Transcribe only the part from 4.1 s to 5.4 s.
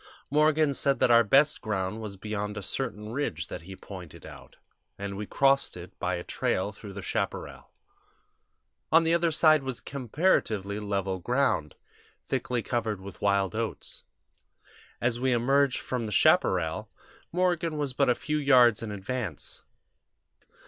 out, and we